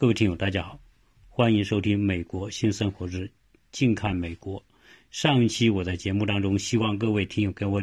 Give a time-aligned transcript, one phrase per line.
[0.00, 0.80] 各位听友，大家好，
[1.28, 3.28] 欢迎收听《美国新生活之》，
[3.70, 4.64] 近看美国。
[5.10, 7.82] 上一期我在节目当中，希望各位听友给我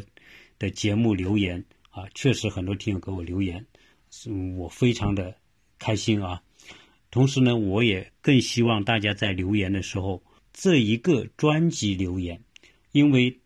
[0.58, 3.68] 的节目留言啊，确实很多听友给我留言，
[4.58, 5.36] 我非常的
[5.78, 6.42] 开心啊。
[7.12, 10.24] 同时呢，我也更希望大家在留言的时候，
[10.54, 12.44] 这一个专辑留言，
[12.94, 13.42] 因为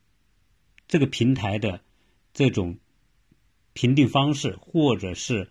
[0.87, 1.81] 这个平台的
[2.33, 2.77] 这种
[3.73, 5.49] 评定方式，或者是。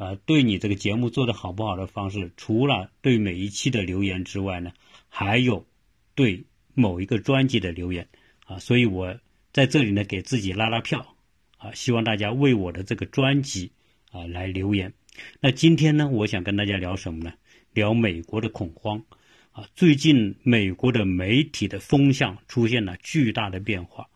[0.00, 4.72] 呃，对你这个节目做的好不好的方式，除了对每一期的留言之外呢，
[5.10, 5.66] 还有
[6.14, 8.08] 对某一个专辑的留言
[8.46, 9.14] 啊，所以我
[9.52, 11.16] 在这里呢给自己拉拉票
[11.58, 13.72] 啊，希望大家为我的这个专辑
[14.10, 14.94] 啊来留言。
[15.38, 17.34] 那今天呢，我想跟大家聊什么呢？
[17.74, 19.04] 聊美国的恐慌
[19.52, 24.08] 啊，最近美国的媒体的风向出现了巨大的变化，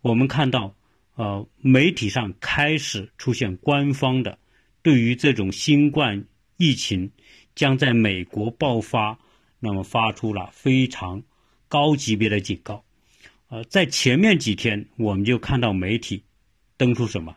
[0.00, 0.76] 我们看到
[1.16, 4.38] 呃媒体上开始出现官方的。
[4.84, 6.26] 对于这种新冠
[6.58, 7.10] 疫情
[7.54, 9.18] 将在美国爆发，
[9.58, 11.22] 那么发出了非常
[11.68, 12.84] 高级别的警告。
[13.48, 16.24] 呃，在前面几天，我们就看到媒体
[16.76, 17.34] 登出什么，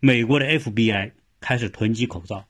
[0.00, 2.46] 美国的 FBI 开始囤积口罩，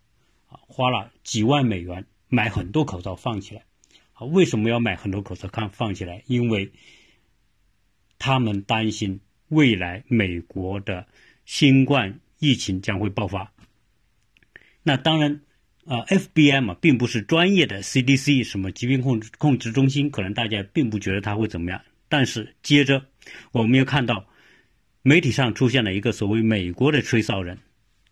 [0.46, 3.64] 啊，花了几万美元买很多口罩放起来。
[4.12, 6.22] 啊，为什么要买很多口罩看放起来？
[6.28, 6.70] 因为
[8.20, 11.08] 他们担心未来美国的
[11.44, 13.52] 新冠疫情将会爆发。
[14.88, 15.40] 那当然，
[15.84, 21.82] 啊，FBI 嘛，并不是专业的 CDC 什么疾病控制控制中心，可能大家并不觉得它会怎么样。
[22.08, 23.04] 但是接着，
[23.50, 24.28] 我们又看到
[25.02, 27.58] 媒体上出现了一个所谓美国的吹哨人，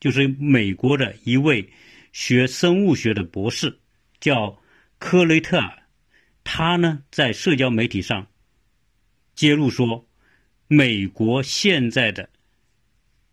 [0.01, 1.71] 就是美国的一位
[2.11, 3.79] 学生物学的博士，
[4.19, 4.61] 叫
[4.99, 5.85] 科雷特尔，
[6.43, 8.27] 他呢在社交媒体上
[9.37, 10.09] 揭露说，
[10.67, 12.29] 美国现在的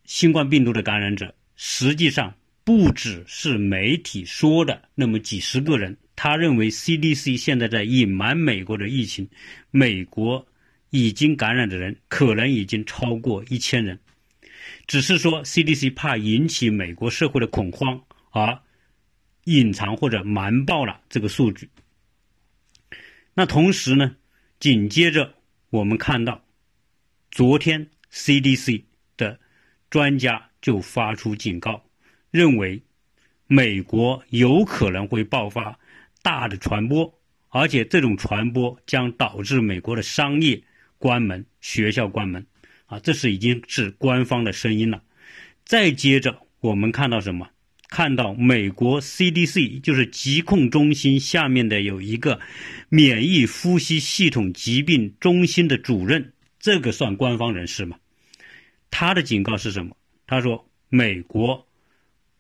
[0.05, 2.35] 新冠病毒的感染者实际上。
[2.63, 9.27] 不只是媒体说的那么几十个人，他认为 CDC 现在在隐瞒美国的疫情，
[9.71, 10.47] 美国
[10.91, 13.99] 已经感染的人可能已经超过一千人，
[14.85, 18.59] 只是说 CDC 怕引起美国社会的恐慌而
[19.45, 21.67] 隐藏或者瞒报了这个数据。
[23.33, 24.15] 那同时呢，
[24.59, 25.33] 紧接着
[25.71, 26.43] 我们看到，
[27.31, 28.83] 昨天 CDC
[29.17, 29.39] 的
[29.89, 31.83] 专家就发出警告。
[32.31, 32.81] 认为
[33.45, 35.77] 美国有可能会爆发
[36.21, 37.19] 大的传播，
[37.49, 40.63] 而且这种传播将导致美国的商业
[40.97, 42.47] 关门、学校关门，
[42.85, 45.03] 啊，这是已经是官方的声音了。
[45.65, 47.49] 再接着，我们看到什么？
[47.89, 52.39] 看到美国 CDC 就是疾控中心下面的有一个
[52.87, 57.97] 免疫呼吸系统疾病中心的主任，这个算官方人士吗？
[58.89, 59.97] 他的警告是什么？
[60.25, 61.67] 他说美国。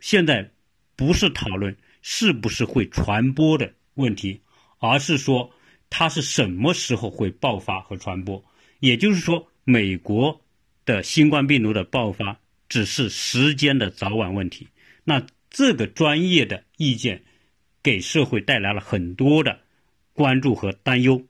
[0.01, 0.51] 现在
[0.97, 4.41] 不是讨论是不是会传播的问题，
[4.79, 5.49] 而是说
[5.89, 8.43] 它是什么时候会爆发和传播。
[8.79, 10.41] 也就是说，美国
[10.83, 14.67] 的新冠病毒的爆发只是时间的早晚问题。
[15.03, 17.23] 那这个专业的意见
[17.83, 19.59] 给社会带来了很多的
[20.13, 21.23] 关注和担忧。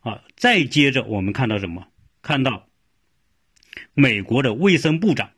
[0.00, 1.86] 啊，再接着我们看到什么？
[2.20, 2.68] 看到
[3.94, 5.30] 美国的卫生部长。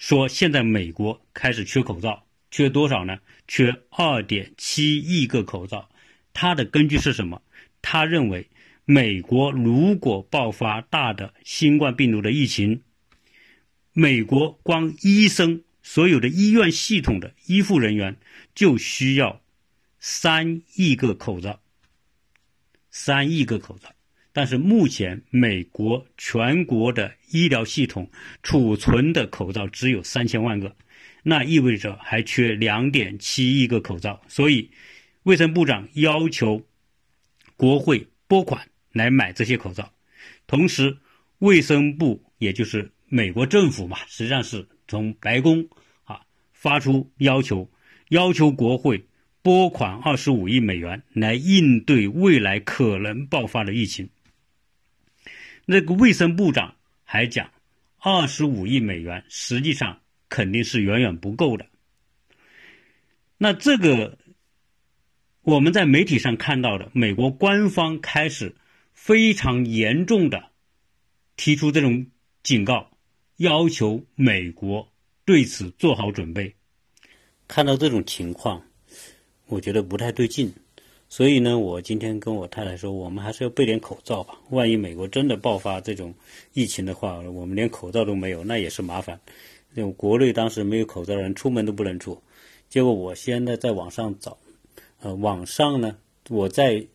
[0.00, 3.18] 说现在美国开始缺口罩，缺多少呢？
[3.46, 5.90] 缺二点七亿个口罩。
[6.32, 7.42] 他的根据是什么？
[7.82, 8.48] 他认为，
[8.86, 12.80] 美国如果爆发大的新冠病毒的疫情，
[13.92, 18.16] 美国光医生所有的医院系统的医护人员
[18.54, 19.42] 就需要
[19.98, 21.60] 三亿个口罩，
[22.90, 23.92] 三亿个口罩。
[24.32, 28.08] 但是目前美国全国的医疗系统
[28.42, 30.76] 储存的口罩只有三千万个，
[31.24, 34.20] 那意味着还缺两点七亿个口罩。
[34.28, 34.70] 所以，
[35.24, 36.64] 卫生部长要求
[37.56, 39.92] 国会拨款来买这些口罩。
[40.46, 40.96] 同时，
[41.40, 45.68] 卫生部也就是美国政府嘛，实际上是从白宫
[46.04, 46.20] 啊
[46.52, 47.68] 发出要求，
[48.10, 49.04] 要求国会
[49.42, 54.08] 拨款二十五亿美元来应对未来可能爆发的疫情。
[55.66, 56.74] 那个卫生部长
[57.04, 57.50] 还讲，
[57.98, 61.66] 二十五亿美元实际上肯定是远远不够的。
[63.38, 64.18] 那这个
[65.42, 68.54] 我们在媒体上看到的，美国官方开始
[68.92, 70.50] 非常严重的
[71.36, 72.06] 提出这种
[72.42, 72.90] 警告，
[73.36, 74.92] 要求美国
[75.24, 76.54] 对此做好准备。
[77.48, 78.62] 看到这种情况，
[79.46, 80.52] 我觉得不太对劲。
[81.12, 84.38] 所以呢，我今天跟我太太说，我们还是要备点口罩吧。
[84.50, 86.14] 万一美国真的爆发这种
[86.52, 89.20] 疫情的话，我们连口罩都没有，那也是麻烦。
[89.74, 92.22] 因为国内当时没有口罩，人出门都不能出。
[92.68, 94.38] 结果我现在在网上找，
[95.00, 95.96] 呃，网上呢，
[96.28, 96.86] 我在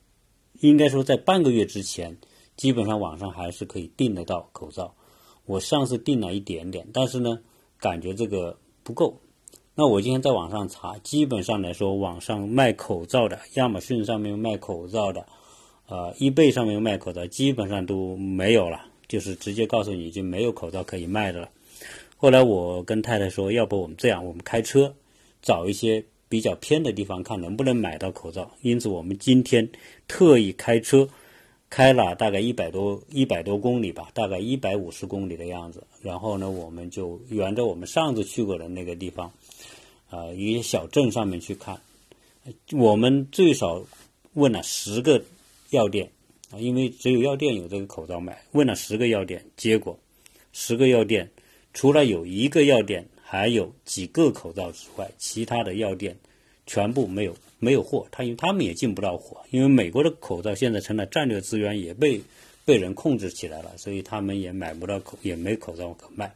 [0.62, 2.16] 应该说在半个月之前，
[2.56, 4.96] 基本上网上还是可以订得到口罩。
[5.46, 7.42] 我上次订了一点点，但是呢，
[7.80, 9.20] 感觉这个不够。
[9.78, 15.26] 那我今天在网上查，基本上来说，网上卖口罩的，亚马逊上面卖口罩的，
[15.90, 21.50] 呃，易贝上面卖口罩，基本上都没有了，就是直接告诉你已经没有口罩可以卖的了。
[22.16, 24.96] 后来我跟太太说，要不我们这样，我们开车
[25.42, 28.50] 找一些比较偏的地方，看能不能买到口罩。
[28.62, 29.70] 因此，我们今天
[30.08, 31.06] 特意开车
[31.70, 35.86] 开了大概一百多一百多公里吧，大概一百五十公里的样子。
[36.02, 39.30] 然后呢，我们就沿着我们上次去过的那个地方。
[40.16, 41.82] 啊，一些小镇上面去看，
[42.72, 43.86] 我们最少
[44.34, 45.22] 问了十个
[45.72, 46.10] 药店
[46.52, 48.42] 啊，因为只有药店有这个口罩卖。
[48.54, 50.00] 问了十个药店，结果
[50.54, 51.30] 十个药店
[51.74, 56.16] 除了有一个药店还有几个口罩之外，其他的药店
[56.66, 58.08] 全部没有没有货。
[58.10, 62.22] 他因为他们也进不到货，因为美国的口罩现在成了战略资源，也被
[62.64, 66.34] 被人控制起来了，所以他们也买不到口，也没口罩可卖。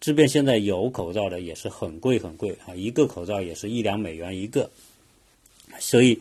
[0.00, 4.70] 即便现在有口罩的，也是很贵很贵啊，一个口罩也是一两美元一个。
[5.78, 6.18] 所以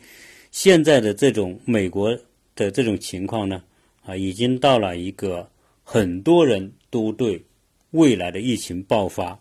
[0.51, 2.13] 现在的这种美国
[2.55, 3.63] 的这种情况呢，
[4.03, 5.49] 啊，已经到了一个
[5.81, 7.41] 很多人都对
[7.91, 9.39] 未来的疫情爆发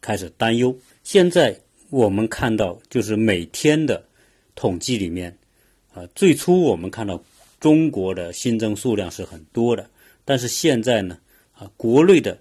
[0.00, 0.72] 开始担忧。
[1.02, 1.58] 现在
[1.88, 4.04] 我们看到，就是每天的
[4.54, 5.36] 统计里面，
[5.92, 7.20] 啊，最初我们看到
[7.58, 9.90] 中国的新增数量是很多的，
[10.24, 11.18] 但是现在呢，
[11.54, 12.40] 啊，国内的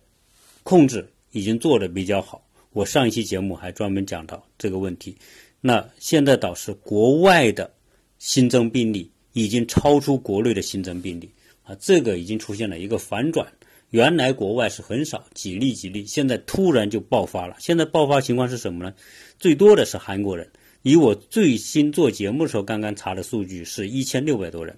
[0.61, 1.09] 控制。
[1.31, 5.15] 已经做的比较好，我上一期节目还专门讲到这个问题。
[5.61, 7.71] 那现在倒是国外的
[8.17, 11.29] 新增病例已经超出国内的新增病例
[11.63, 13.45] 啊，这个已经出现了一个反转。
[13.91, 17.55] 原来国外是很少几例几例，现在突然就爆发了。
[17.59, 18.93] 现在爆发情况是什么呢？
[19.39, 20.47] 最多的是韩国人，
[20.83, 24.77] 以我最新做节目的时候刚刚查的数据是一千六百多人，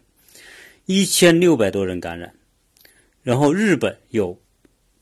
[0.85, 2.33] 一千六百多人感染，
[3.21, 4.39] 然后日本有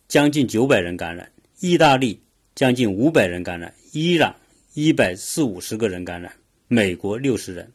[0.07, 1.31] 将近九百人感染。
[1.59, 2.21] 意大利
[2.55, 4.33] 将近五百人感染，伊朗
[4.73, 6.31] 一百四五十个人感染，
[6.69, 7.69] 美国六十人。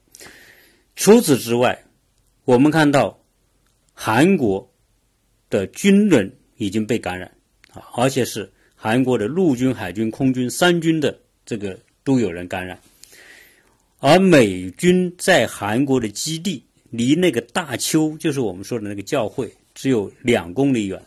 [0.96, 1.84] 除此之外，
[2.46, 3.22] 我们看到
[3.92, 4.72] 韩国
[5.50, 7.30] 的军人已经被感染
[7.72, 12.78] 啊，而且是韩国的陆军、海军、空军三军的这个都有人感染。
[13.98, 21.02] 而美军在韩国的基地离那个大邱，就是我们说的那个教会，只有两公里远。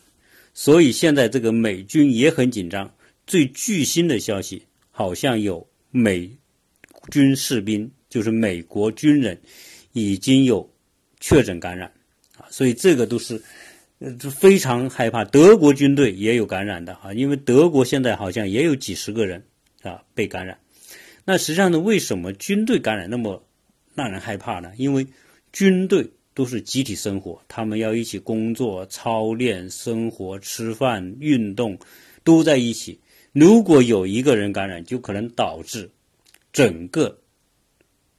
[0.58, 2.92] 所以现在这个美军也很紧张。
[3.28, 6.28] 最具新的消息，好像有美
[7.12, 9.40] 军士兵，就是美国军人，
[9.94, 10.68] 已经有
[11.20, 11.92] 确诊感染
[12.38, 12.48] 啊。
[12.50, 13.40] 所以这个都是
[14.00, 15.24] 呃非常害怕。
[15.24, 19.44] 德国军队也有感染的啊，因为德国现在好像也有几十个人
[19.84, 20.58] 啊被感染。
[21.24, 23.46] 那实际上呢，为什么军队感染那么
[23.94, 24.72] 让人害怕呢？
[24.76, 25.06] 因为
[25.54, 26.10] 军队。
[26.38, 31.76] 都是集体生活，他们要一起工作、操练、生活、吃饭、运动，
[32.24, 33.00] 都在一起。
[33.32, 35.90] 如果有一个人感染，就可能导致
[36.54, 37.20] 整个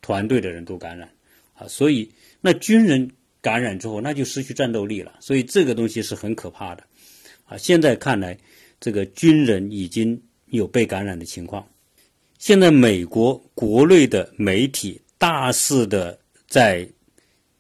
[0.03, 1.09] 团队的人都感染
[1.55, 1.69] 啊。
[1.69, 2.11] 所以，
[2.41, 3.09] 那军人
[3.41, 5.15] 感染之后，那就失去战斗力了。
[5.21, 6.83] 所以，这个东西是很可怕的
[7.45, 7.57] 啊。
[7.57, 8.37] 现在看来，
[8.81, 11.65] 这个军人已经有被感染的情况。
[12.37, 16.19] 现在，美国国内的媒体大肆的
[16.49, 16.85] 在。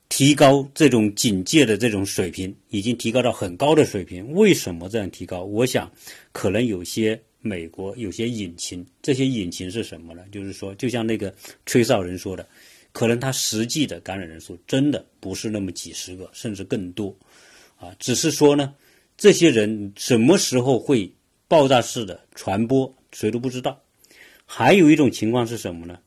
[0.08, 4.32] 提高这种警戒的这种水平，已经提高到很高的水平。
[4.32, 5.44] 为什么这样提高？
[5.44, 5.90] 我想，
[6.32, 8.84] 可能有些美国有些隐情。
[9.02, 10.22] 这些隐情是什么呢？
[10.32, 11.32] 就是说，就像那个
[11.66, 12.48] 吹哨人说的，
[12.92, 17.14] 可能他实际的感染人数真的不是那么几十个，甚至更多。
[17.76, 18.74] 啊，只是说呢，
[19.18, 21.12] 这些人什么时候会
[21.48, 23.82] 爆炸式的传播，谁都不知道。
[24.46, 25.98] 还有一种情况是什么呢？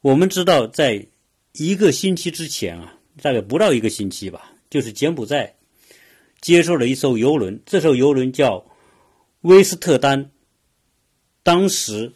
[0.00, 1.06] 我们知道，在
[1.52, 2.96] 一个星期之前啊。
[3.20, 5.54] 大概不到一个星期吧，就是柬埔寨
[6.40, 8.64] 接受了一艘游轮，这艘游轮叫
[9.42, 10.30] 威斯特丹，
[11.42, 12.12] 当时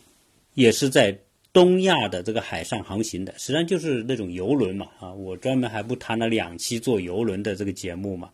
[0.55, 1.19] 也是在
[1.53, 8.31] 东亚的这个海上航行的，实际上就是那种游轮嘛啊，我专门还不谈了两期做游轮的这个节目嘛。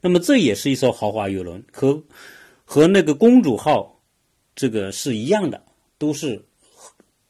[0.00, 2.02] 那么这也是一艘豪华游轮，和
[2.64, 4.00] 和那个公主号
[4.54, 5.62] 这个是一样的，
[5.98, 6.44] 都是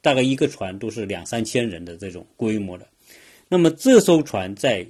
[0.00, 2.86] 大概一个船都是两三千人的这种规模的。
[3.54, 4.84] 那么这艘船在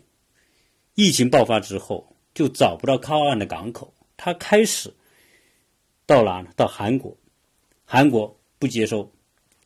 [0.94, 4.94] 疫情爆发之后就找不到靠岸的港口，他开始
[6.06, 6.48] 到哪呢？
[6.56, 7.14] 到韩国，
[7.84, 9.10] 韩国不接收；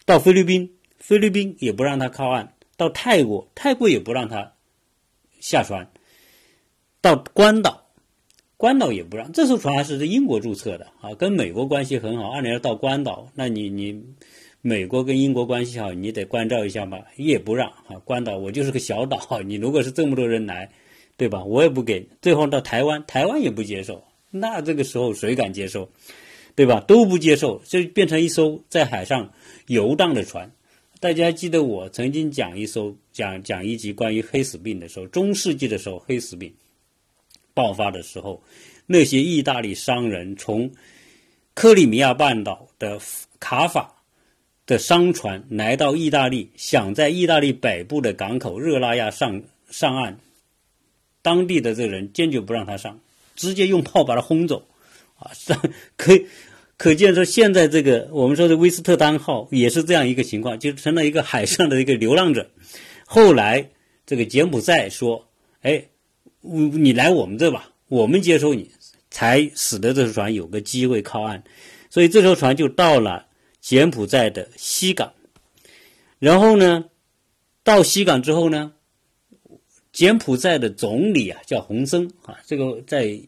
[0.05, 4.55] 到菲律宾，菲律宾也不让他靠岸；到泰国，泰国也不让他
[5.39, 5.87] 下船；
[7.01, 7.87] 到关岛，
[8.57, 9.31] 关岛也不让。
[9.31, 12.31] 这艘船还是在英国注册的啊，跟美国关系很好。
[12.31, 14.05] 按理说到关岛，那你你。
[14.69, 20.71] 美国跟英国关系好，你得关照一下嘛，也不让啊，关岛我就是个小岛， 你如果是这么多人来，
[21.17, 21.43] 对吧？
[21.43, 22.07] 我也不给。
[22.21, 25.89] 最后到台湾，台湾也不接受，那这个时候谁敢接受，
[26.55, 26.81] 对吧？
[26.81, 29.33] 都不接受，就变成一艘在海上
[29.69, 30.53] 游荡的船。
[31.01, 36.53] 大家记得我曾经讲一艘讲讲一集关于黑死病的时候，中世纪的时候黑死病
[37.55, 38.43] 爆发的时候，
[38.85, 40.71] 那些意大利商人从
[41.55, 43.01] 克里米亚半岛的
[43.41, 43.95] 卡法。
[44.69, 50.19] 的商船来到意大利，想在意大利北部的港口热那亚上上岸，
[51.23, 53.01] 当地的这个人坚决不让他上，
[53.35, 54.69] 直接用炮把他轰走，
[55.17, 55.33] 啊，
[55.97, 56.21] 可
[56.77, 62.51] 可见说现在这个我们说的威斯特丹号也是这样一个情况，就成了一个海上的一个流浪者。
[63.07, 63.71] 后来
[64.05, 65.29] 这个柬埔寨说
[65.63, 65.87] ：“哎，
[66.43, 68.71] 你来我们这吧，我们接收你，
[69.11, 71.43] 才使得这艘船有个机会靠岸。”
[71.89, 73.28] 所以这艘船就到了。
[73.69, 75.13] 柬埔寨的西港，
[76.19, 76.87] 然后呢，
[77.63, 78.73] 到西港之后呢，
[79.93, 83.21] 柬埔寨的总理啊叫洪森啊，这个在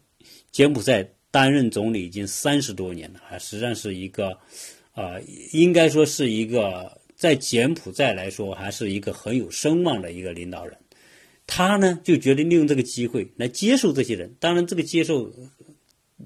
[0.51, 4.39] 柬埔寨担任总理已经三十多年了啊，实际上是一个
[4.93, 5.21] 啊，
[5.53, 10.75] 应该说是一个在柬埔寨来说还是一个很有声望的一个领导人。
[11.47, 15.31] 他呢就决定利用这个机会来接受这些人，当然这个接受。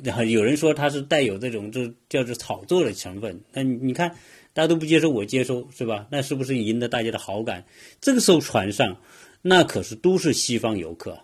[0.03, 4.17] 然 后有人说他是带有这种就叫做炒作的成分，那你看
[4.53, 6.07] 大家都不接受，我接收是吧？
[6.11, 7.65] 那是不是赢得大家的好感？
[8.01, 9.01] 这个时候船上
[9.43, 11.21] 那可是都是西方游客，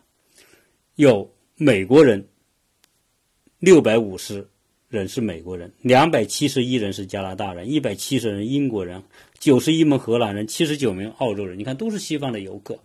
[0.95, 2.29] 有美国人
[3.59, 4.49] 六百五十
[4.89, 9.03] 人是美国人，两百七十一人是加拿大人，一百七十人英国人，
[9.39, 12.81] 九十一名荷兰人，七十九名澳洲人，你看都是西方的游客。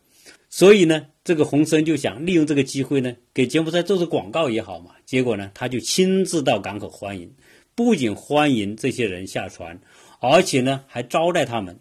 [0.56, 4.92] 所以呢，这个洪森就想利用这个机会呢，给柬埔寨做做广告也好嘛。
[5.06, 7.30] 结果呢，他就亲自到港口欢迎，
[7.76, 9.78] 不仅欢迎这些人下船，
[10.22, 11.78] 而且呢还招待他们，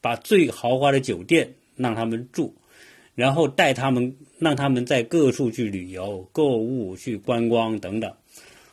[0.00, 2.54] 把最豪华的酒店让他们住，
[3.16, 8.14] 然后带他们，让他们在各处去旅游、购物、去观光等等，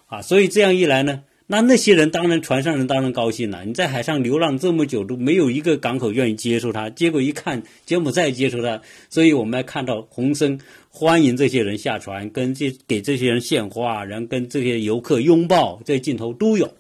[0.06, 1.24] 啊，所以这样一来呢。
[1.51, 3.65] 那那些人当然，船上人当然高兴了。
[3.65, 6.91] 你在海上流浪这么久，都没有一个港口愿意接受他。
[6.91, 16.75] 结果一看，柬埔寨接受他，所以我们还看到洪森欢迎这些人下船，跟这给这些人献花，然后跟这些游客拥抱，这镜头都有。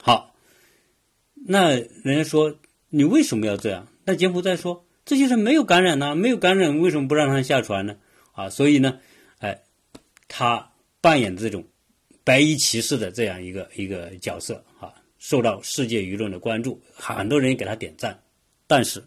[0.00, 0.36] 好，
[1.34, 2.54] 那人家说
[2.90, 3.88] 你为什么要这样？
[4.04, 7.96] 那柬埔寨说这些人没有感染呢，没有感染，为什么不让他下船呢？
[8.34, 9.00] 啊，所以呢，
[9.40, 9.62] 哎，
[10.28, 11.64] 他扮演这种。
[12.24, 18.18] 白衣骑士的这样一个一个角色啊，受到世界舆论的关注，很多人给他点赞。
[18.66, 19.04] 但是，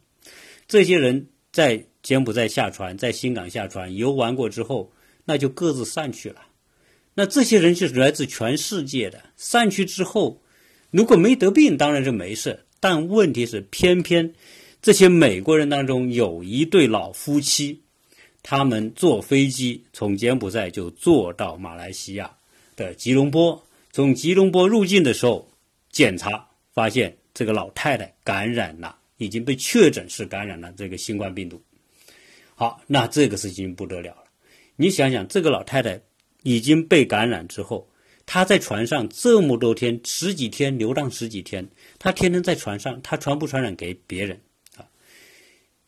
[0.68, 4.94] 这些人在柬埔寨下船，在新港下船游玩过之后，
[5.26, 6.42] 那就各自散去了。
[7.16, 10.44] 那这些人是来自全世界的，散去之后，
[10.92, 12.66] 如果没得病，当然是没事。
[12.80, 14.36] 但问题是，偏偏
[14.80, 17.82] 这些美国人当中有一对老夫妻，
[18.44, 22.37] 他们坐飞机从柬埔寨就坐到马来西亚。
[22.78, 25.52] 的吉隆坡，从吉隆坡入境的时候，
[25.90, 31.62] 检查发现这个老太太感染了，已经被确诊是感染了这个新冠病毒。
[32.56, 34.24] 好，那这个事情不得了了。
[34.76, 36.00] 你想想，这个老太太
[36.44, 37.90] 已经被感染之后，
[38.28, 41.68] 她在船上这么多天，十几天流浪十几天，
[41.98, 44.40] 她天天在船上，她传不传染给别人
[44.76, 44.86] 啊？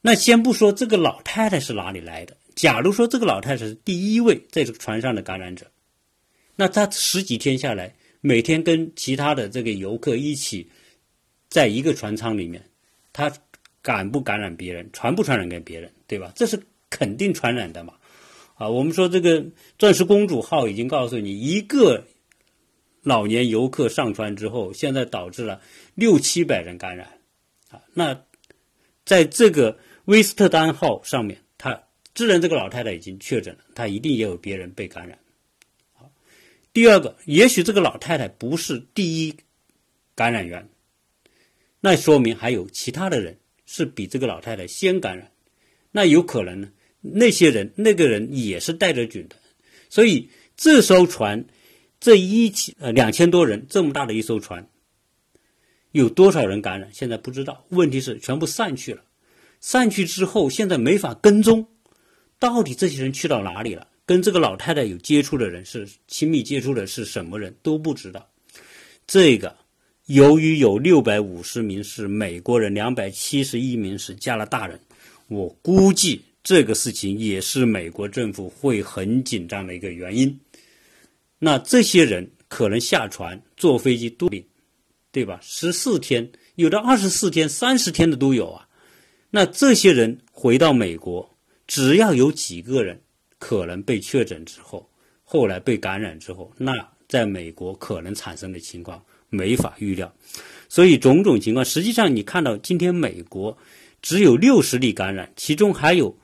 [0.02, 5.68] 那先不说这个老太太是哪里来的，假如说这个老太太是第一位在这个船上的感染者。
[6.60, 10.70] 那他十几天下来，每天跟其他的这个游客一起，
[11.48, 12.62] 在一个船舱里面，
[13.14, 13.32] 他
[13.82, 16.34] 感不感染别人，传不传染给别人，对吧？
[16.36, 17.94] 这是肯定传染的嘛。
[18.56, 19.46] 啊，我们说这个
[19.78, 22.06] 钻石公主号已经告诉你，一个
[23.04, 25.62] 老年游客上船之后，现在导致了
[25.96, 27.08] 六七百人感染。
[27.70, 28.22] 啊，那
[29.06, 35.18] 在这个威斯特丹号上面，他自然这个老太太已经确诊了，她一定也有别人被感染。
[36.80, 39.36] 第二个，也许这个老太太不是第一
[40.16, 40.70] 感染源，
[41.82, 45.30] 那说明还有其他的人是比这个老太太先感染，
[45.92, 46.70] 那有可能呢？
[47.02, 49.36] 那些人那个人也是带着菌的，
[49.90, 51.44] 所以这艘船
[52.00, 54.70] 这一起呃两千多人这么大的一艘船，
[55.92, 56.90] 有多少人感染？
[56.94, 57.66] 现在不知道。
[57.72, 59.04] 问题是全部散去了，
[59.60, 61.68] 散去之后现在没法跟踪，
[62.40, 63.89] 到底这些人去到哪里了？
[64.10, 68.28] 跟这个老太太有接触的人是亲密接触的是什么人都不知道。
[69.06, 69.56] 这个
[70.08, 74.80] 由于有六百五十名是美国人，两百七十一名是加拿大人，
[75.28, 80.40] 我估计这个事情也是美国政府会很紧张的一个原因。
[81.38, 84.44] 那这些人可能下船坐飞机都病，
[85.12, 85.40] 对吧？
[85.44, 88.68] 十四天有的二十四天、三十天的都有啊。
[89.30, 91.38] 那这些人回到美国，
[91.68, 93.00] 只要有几个人
[93.40, 94.88] 可能被确诊之后，
[95.24, 96.72] 后来被感染之后，那
[97.08, 100.14] 在美国可能产生的情况没法预料。
[100.68, 103.58] 所以种种情况，实际上你看到今天美国
[104.02, 106.16] 只有六十例感染，其中还有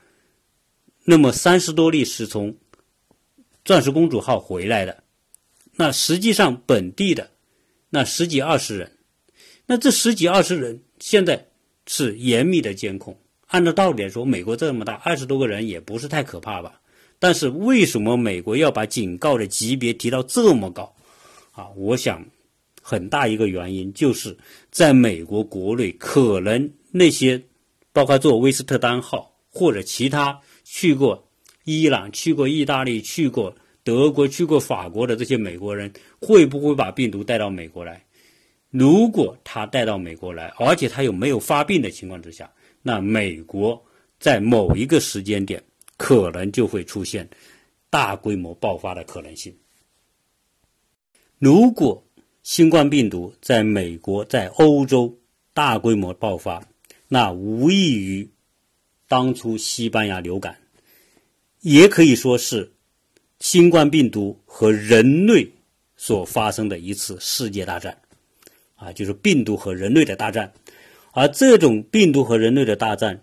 [1.04, 2.56] 那么三十多例是从
[3.64, 5.02] 钻石公主号回来的。
[5.74, 7.32] 那实际上本地的
[7.90, 8.92] 那十几二十人，
[9.66, 11.48] 那这十几二十人现在。
[11.88, 13.16] 是严密的监控。
[13.46, 16.80] 按照道理来说，美国这么大，二十多个人也不是太可怕吧？
[17.18, 20.94] 但是为什么美国要把警告的级别提到这么高？
[21.52, 22.24] 啊，我想
[22.82, 24.36] 很大一个原因就是
[24.70, 27.42] 在美国国内，可能那些
[27.92, 31.26] 包括坐威斯特丹号或者其他去过
[31.64, 38.04] 伊朗、去过意大利、去过德国、去过法国的这些美国人，会不会把病毒带到美国来？
[38.70, 42.50] 如果他带到美国来，而且他有没有发病的情况之下，
[42.82, 43.82] 那美国
[44.20, 45.62] 在某一个时间点
[45.96, 47.28] 可能就会出现
[47.90, 49.56] 大规模爆发的可能性。
[51.38, 52.04] 如果
[52.42, 55.18] 新冠病毒在美国、在欧洲
[55.52, 56.66] 大规模爆发，
[57.08, 58.30] 那无异于
[59.08, 60.58] 当初西班牙流感，
[61.60, 62.72] 也可以说是
[63.40, 65.52] 新冠病毒和人类
[65.96, 68.00] 所发生的一次世界大战。
[68.76, 70.52] 啊，就是病毒和人类的大战，
[71.12, 73.22] 而这种病毒和人类的大战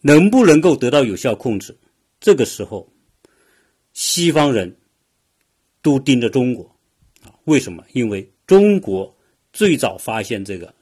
[0.00, 1.76] 能不能够得到有效控制？
[2.20, 2.92] 这个时候，
[3.92, 4.76] 西方人
[5.82, 6.64] 都盯着中国
[7.22, 7.32] 啊？
[7.44, 7.84] 为什么？
[7.92, 9.16] 因为中国
[9.52, 10.74] 最早发现这个，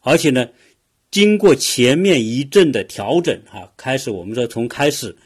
[0.00, 0.48] 而且呢，
[1.10, 5.16] 经过前面一阵的调整，哈，开始我们说从开始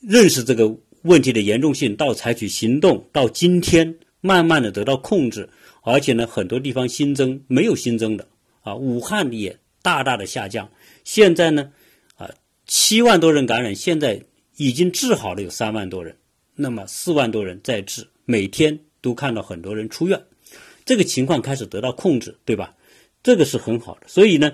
[0.00, 5.48] 认识这个问题的严重性，到采取行动，到今天慢慢的得到控制。
[5.82, 8.26] 而且呢，很多地方新增没有新增的
[8.62, 10.68] 啊，武汉也大大的下降。
[11.04, 11.70] 现在呢，
[12.66, 14.22] 七万多人感染，现在
[14.56, 16.16] 已经治好了有三万多人，
[16.54, 20.24] 那么四万多人在治，每天都看到很多人出院，
[20.84, 22.74] 这个情况开始得到控制，对吧？
[23.22, 24.08] 这个是很好的。
[24.08, 24.52] 所以呢，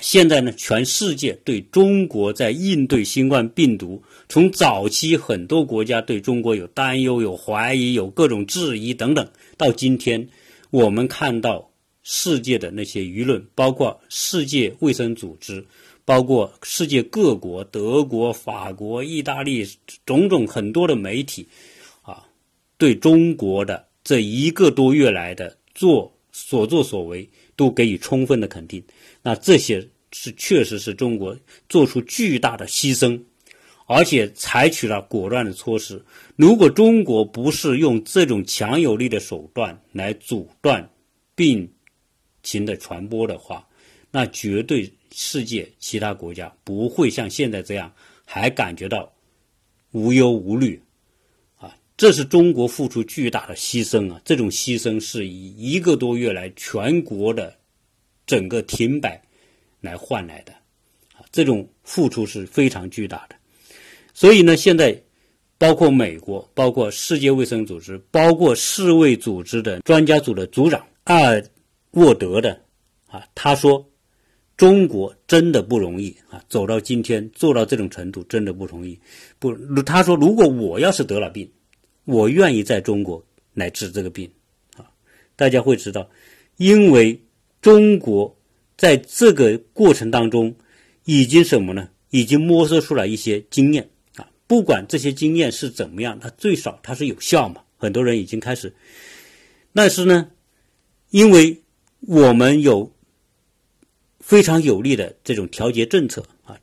[0.00, 9.28] 现在呢，全世界对中国在应对新冠病毒，从早期很多国家对中国有担忧、有怀疑、有各种质疑等等。
[9.56, 10.28] 到今天，
[10.70, 15.64] 我们看到世界的那些舆论，包括世界卫生组织，
[16.06, 19.68] 包括世界各国，德国、法国、意大利，
[20.06, 21.46] 种种很多的媒体，
[22.00, 22.26] 啊，
[22.78, 28.82] 对中国的这一个多月来的做所作所为，都给予充分的肯定。
[29.20, 31.36] 那这些是确实是中国
[31.68, 33.20] 做出巨大的牺牲。
[33.88, 36.04] 而且采取了果断的措施。
[36.34, 40.90] 如果中国不是用这种强有力的手段来阻断
[41.36, 41.72] 病
[42.42, 43.64] 情的传播的话，
[44.10, 47.90] 那绝对世界其他国家不会像现在这样
[48.26, 49.10] 还感觉到
[49.92, 50.78] 无忧无虑
[51.56, 51.74] 啊！
[51.96, 54.20] 这是中国付出巨大的牺牲啊！
[54.26, 57.56] 这种牺牲是以一个多月来全国的
[58.26, 59.22] 整个停摆
[59.80, 60.52] 来换来的
[61.14, 61.24] 啊！
[61.32, 63.36] 这种付出是非常巨大的。
[64.12, 65.02] 所以呢，现在
[65.56, 71.42] 包括美国、包括世界卫生组织、包括世卫组织的专家组的组长阿尔
[71.92, 72.60] 沃德的
[73.06, 73.82] 啊，他说，
[74.56, 78.98] 中国真的不容易啊，走到今天做到这种程度真的不容易。
[79.38, 81.50] 不，他说，如果我要是得了病，
[82.04, 84.30] 我愿意在中国来治这个病
[84.76, 84.88] 啊。
[85.36, 86.08] 大家会知道，
[86.56, 87.20] 因为
[87.60, 88.34] 中国
[88.78, 90.54] 在这个过程当中
[91.04, 91.90] 已经什么呢？
[92.10, 94.26] 已经摸索出来一些经验啊。
[94.46, 97.60] 不管这些经验是怎么样，它最少它是有效嘛？
[97.76, 98.72] 很多人已经开始，
[99.74, 100.30] 但是呢，
[101.10, 101.60] 因为
[102.00, 102.90] 我们有
[104.26, 106.58] 非常有力的这种调节政策啊，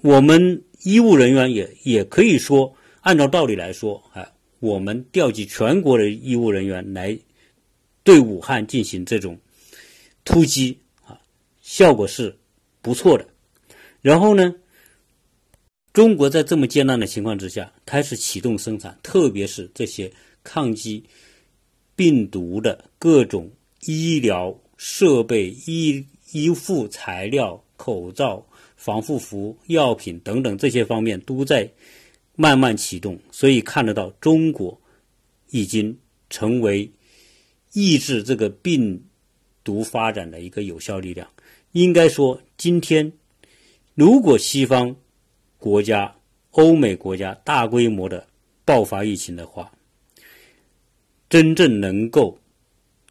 [0.00, 7.16] 我们医务人员也也可以说，按照道理来说，啊，我们调集全国的医务人员来
[8.02, 9.38] 对武汉进行这种
[10.24, 11.20] 突击啊，
[11.60, 12.36] 效果是
[12.80, 13.28] 不错的。
[14.00, 14.56] 然后呢？
[15.92, 20.10] 中国在这么艰难的情况之下，开始启动生产，特别是这些
[20.42, 21.04] 抗击
[21.94, 28.44] 病毒的各种医疗设备、医医护材料、口罩、
[28.76, 31.70] 防护服、药品等等这些方面都在
[32.34, 33.18] 慢慢启动。
[33.30, 34.80] 所以看得到，中国
[35.50, 36.90] 已经成为
[37.72, 39.04] 抑制这个病
[39.62, 41.28] 毒发展的一个有效力量。
[41.72, 43.12] 应该说，今天
[43.94, 44.96] 如果西方，
[45.58, 46.16] 国家、
[46.50, 48.26] 欧美国家大规模的
[48.64, 49.72] 爆发疫情的话，
[51.30, 52.38] 真正能够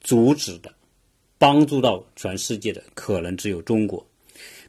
[0.01, 0.73] 阻止的
[1.41, 4.05] 帮助到全世界的可能只有中国。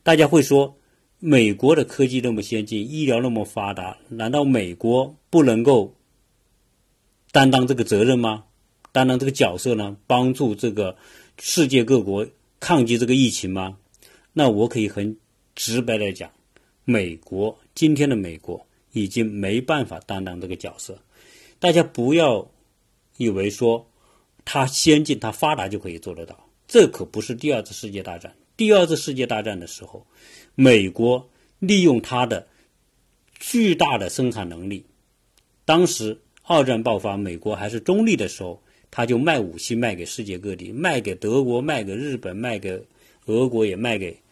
[0.02, 0.74] 大家会说，
[1.18, 5.94] 美国的科技那么先进，医疗那么发达，难道美国不能够
[7.30, 8.44] 担当这个责任吗？
[8.90, 9.98] 担当这个角色呢？
[10.06, 10.96] 帮助这个
[11.38, 12.26] 世界各国
[12.58, 13.76] 抗击这个疫情吗？
[14.32, 15.18] 那我可以很
[15.54, 16.30] 直白的讲，
[16.87, 20.98] 美国今天的美国已经没办法担当这个角色。
[21.58, 22.50] 大家不要
[23.18, 23.90] 以为说
[24.46, 26.41] 它先进、它发达就可以做得到，
[26.72, 28.35] 这可不是第二次世界大战。
[28.56, 30.06] 第二次世界大战的时候，
[30.54, 32.46] 美国利用它的
[33.38, 34.87] 巨大的生产能力，
[35.66, 42.82] 当时二战爆发，美国还是中立的时候，他就卖武器卖给世界各地，卖给德国，卖给日本，卖给
[43.26, 44.22] 俄国，也卖给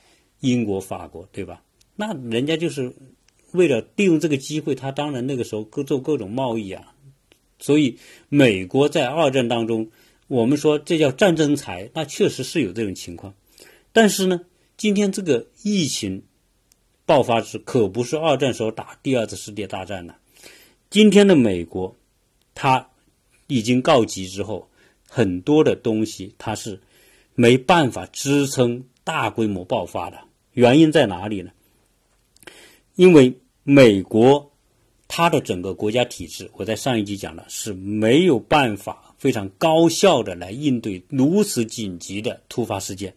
[0.41, 1.63] 英国、法国，对吧？
[1.95, 2.95] 那人家就是
[3.53, 6.95] 为了利用这个机会，他当然那个时候各做各种贸易啊。
[7.59, 7.99] 所以，
[8.31, 9.91] 美国在二战当中，
[10.31, 13.35] 我们说这叫战争财，那确实是有这种情况。
[13.93, 14.43] 但是呢，
[14.77, 16.23] 今天这个疫情
[17.05, 20.19] 爆发时，可不是二战时候打第二次世界大战了。
[20.89, 21.97] 今天的美国，
[22.55, 22.91] 它
[23.49, 24.71] 已经告急之后，
[25.09, 26.81] 很多的东西它是
[27.35, 30.21] 没办法支撑大规模爆发的。
[30.53, 31.51] 原因在哪里呢？
[32.95, 34.49] 因为美国。
[35.13, 43.15] 它的整个国家体制，我在上一集讲了，是没有办法非常高效的来应对如此紧急的突发事件。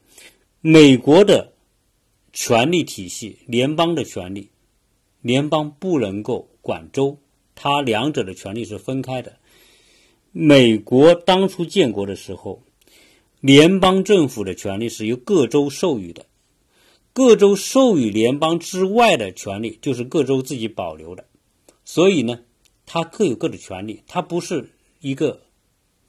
[0.59, 1.53] 美国的
[2.33, 4.49] 权力体系，联邦的权力，
[5.21, 7.17] 联邦不能够管州，
[7.55, 9.37] 它两者的权力是分开的。
[10.33, 12.61] 美国当初建国的时候，
[13.39, 16.25] 联邦政府的权力是由各州授予的，
[17.13, 21.23] 各州授予联邦之外的权利，就是各州自己保留的。
[21.85, 22.41] 所以呢，
[22.85, 25.41] 它各有各的权利，它不是一个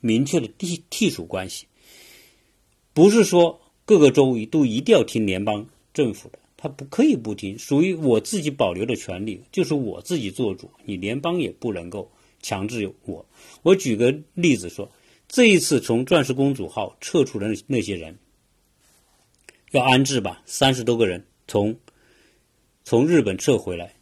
[0.05, 1.67] 明确的地替属关系，
[2.93, 12.11] 不是说各个州都一定要听联邦政府的，他不可以不听，属于我自己保留的权利，就是我自己做主，你联邦也不能够
[12.43, 13.25] 强制我。
[13.63, 14.93] 我举个例子说，
[15.27, 18.19] 这一次从钻石公主号撤出的那些人，
[19.71, 21.77] 要安置吧，三十多个人从
[22.85, 23.95] 从日本撤回来，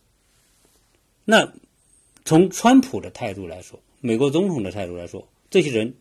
[1.25, 1.53] 那。
[2.25, 5.95] 从川普的态度来说，美国总统的态度来说，这些人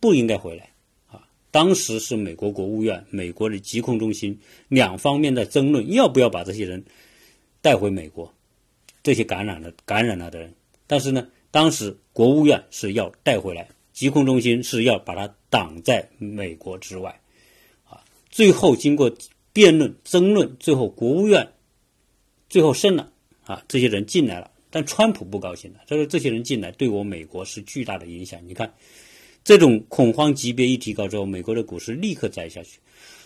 [0.00, 0.72] 不应该回来
[1.06, 1.28] 啊！
[1.52, 6.84] 当时是美国国务院、美国的疾控中心两方面在争论要不要把这些人
[7.60, 8.34] 带回美国，
[9.04, 10.52] 这些感染了、感染了的人。
[10.88, 17.20] 但是呢，当时国务院是要带回来，疾控中心是要把它挡在美国之外
[17.88, 18.02] 啊！
[18.28, 19.16] 最后经过
[19.52, 21.52] 辩论、争论，最后国务院
[22.48, 23.12] 最后胜了
[23.44, 23.64] 啊！
[23.68, 24.50] 这些人进来了。
[24.70, 28.40] 但川普不高兴了，他说：“这些人进来对我美国是巨大的影响。
[28.46, 28.74] 你看，
[29.42, 32.78] 这种恐慌级别一提高之后，美国的股市立刻栽下去。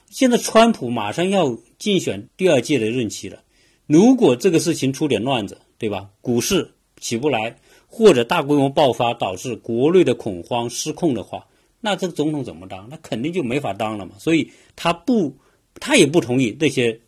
[0.09, 3.43] 现在川普马上要竞选第二届的任期了，
[3.87, 6.11] 如果这个事情出点乱子，对吧？
[6.21, 11.49] 股市起不来，或者大规模爆发导致国内的恐慌失控的话，
[11.81, 12.89] 那这个总统怎么当？
[12.89, 14.15] 那肯定就没法当了嘛。
[14.19, 15.37] 所以他不，
[15.81, 17.01] 他也不同意那些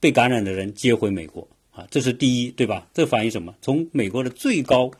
[0.00, 1.46] 被感染的人接回美国。”
[1.78, 2.88] 啊，这是第一，对吧？
[2.92, 3.54] 这反映什么？
[3.62, 4.90] 从美国的最高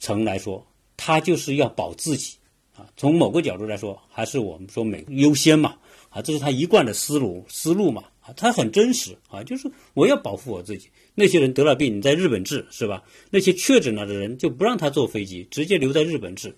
[0.00, 2.34] 层来说，他就是要保自己
[2.74, 2.84] 啊。
[2.96, 5.76] 从某个角度来说，还是我们说美优先嘛
[6.08, 10.88] 啊，这是他一贯的思路思路嘛啊，他很真实啊，就是我要保护我自己。
[11.14, 13.04] 那些人得了病，你在日本治是吧？
[13.30, 16.56] 那些确诊了的人就不让他坐飞机，直接留在日本治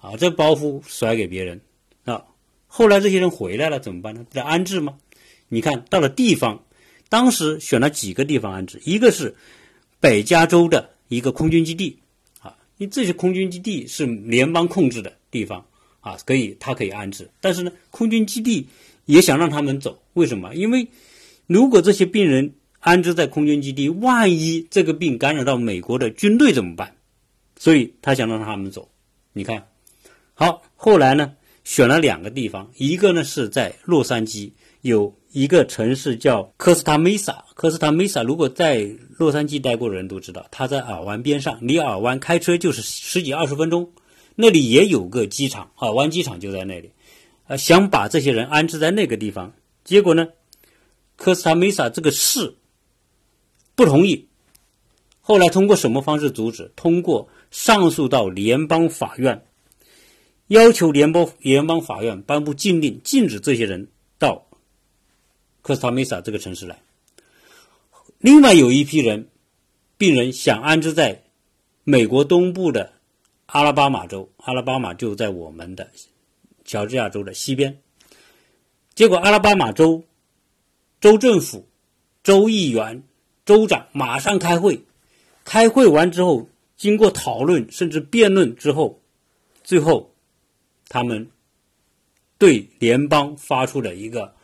[0.00, 1.60] 啊，这包袱甩给别人
[2.04, 2.24] 啊。
[2.68, 4.24] 后来这些人回来了怎么办呢？
[4.30, 4.98] 在安置吗？
[5.48, 6.62] 你看到了地方。
[7.08, 9.34] 当时选了几个地方安置，一个是
[9.98, 11.98] 北加州的一个空军基地，
[12.40, 15.64] 啊，因为这些空军基地是联邦控制的地方，
[16.00, 17.30] 啊，可以他可以安置。
[17.40, 18.68] 但是呢，空军基地
[19.06, 20.54] 也想让他们走，为什么？
[20.54, 20.86] 因为
[21.46, 26.94] 如果这些病人安置在空军基地，万一这个病感染到美国的军队怎么办？
[27.58, 28.90] 所以他想让他们走。
[29.32, 29.66] 你看，
[30.34, 31.32] 好，后来呢，
[31.64, 34.50] 选了两个地方，一个呢是在洛杉矶
[34.82, 35.17] 有。
[35.38, 43.92] 一个城市叫科斯塔梅萨，科斯塔梅萨，如果在洛杉矶待过的人都知道，它在尔湾边上，离尔湾开车就是十几二十分钟。
[44.34, 46.90] 那里也有个机场，尔湾机场就在那里。
[47.46, 50.26] 呃，想把这些人安置在那个地方，结果呢，
[51.14, 52.56] 科斯塔梅萨这个市
[53.76, 54.26] 不同意。
[55.20, 56.72] 后来通过什么方式阻止？
[56.74, 59.44] 通过上诉到联邦法院，
[60.48, 63.86] 要求联邦联邦法院颁布禁令，禁止这些人
[64.18, 64.47] 到。
[65.68, 66.80] 科斯塔梅萨这个城市来，
[68.20, 69.28] 另外有一批人，
[69.98, 71.24] 病人想安置在
[71.84, 72.94] 美国东部的
[73.44, 75.90] 阿拉巴马州，阿拉巴马就在我们的
[76.64, 77.82] 乔治亚州的西边。
[78.94, 80.04] 结果阿拉巴马州
[81.02, 81.68] 州政府、
[82.22, 83.02] 州议员、
[83.44, 84.80] 州长马上开会，
[85.44, 89.02] 开会完之后，经过讨论甚至辩论之后，
[89.62, 90.14] 最后
[90.88, 91.30] 他们
[92.38, 94.34] 对联邦发出的一个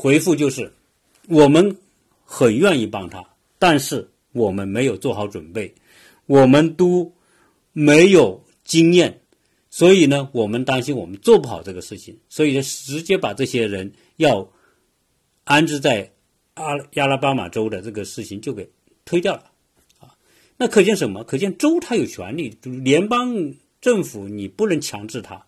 [0.00, 0.72] 回复就是：
[1.28, 1.76] 我们
[2.24, 3.22] 很愿意帮他，
[3.58, 5.74] 但是我们没有做好准备，
[6.24, 7.12] 我们都
[7.74, 9.20] 没有经验。
[9.68, 14.50] 所以呢，我们担心我们做不好这个事情，所以就直接把这些人要
[15.44, 16.12] 安置在
[16.54, 18.70] 阿亚拉巴马州的这个事情就给
[19.04, 19.50] 推掉了，
[19.98, 20.16] 啊，
[20.56, 21.24] 那可见什么？
[21.24, 25.44] 可见州他有权利，联邦政府你不能强制他。